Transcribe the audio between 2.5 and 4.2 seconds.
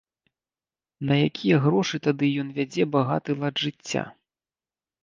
вядзе багаты лад жыцця?